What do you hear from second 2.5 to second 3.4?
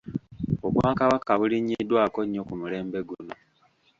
mulembe guno.